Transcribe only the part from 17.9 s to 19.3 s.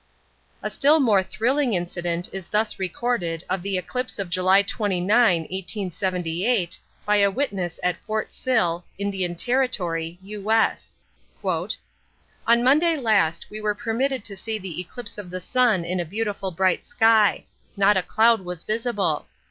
a cloud was visible.